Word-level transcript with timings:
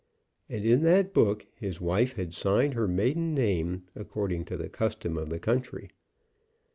And 0.49 0.65
in 0.65 0.81
that 0.81 1.13
book 1.13 1.45
his 1.53 1.79
wife 1.79 2.13
had 2.15 2.33
signed 2.33 2.73
her 2.73 2.87
maiden 2.87 3.35
name, 3.35 3.83
according 3.95 4.45
to 4.45 4.57
the 4.57 4.67
custom 4.67 5.15
of 5.15 5.29
the 5.29 5.37
country. 5.37 5.91